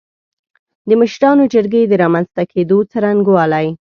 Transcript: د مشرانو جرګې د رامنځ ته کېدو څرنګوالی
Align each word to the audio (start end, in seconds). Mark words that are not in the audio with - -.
د 0.87 0.89
مشرانو 1.01 1.43
جرګې 1.53 1.81
د 1.87 1.93
رامنځ 2.03 2.27
ته 2.35 2.43
کېدو 2.51 2.77
څرنګوالی 2.91 3.67